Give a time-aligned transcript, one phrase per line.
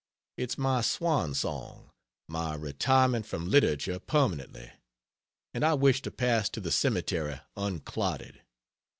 [0.35, 1.91] It's my swan song,
[2.27, 4.71] my retirement from literature permanently,
[5.53, 8.41] and I wish to pass to the cemetery unclodded.